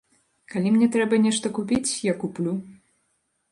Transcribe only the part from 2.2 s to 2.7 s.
куплю.